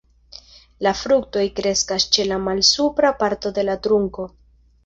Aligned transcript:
La 0.85 0.93
fruktoj 1.01 1.43
kreskas 1.59 2.09
ĉe 2.17 2.27
la 2.31 2.41
malsupra 2.49 3.15
parto 3.23 3.55
de 3.59 3.71
la 3.73 3.81
trunko. 3.85 4.31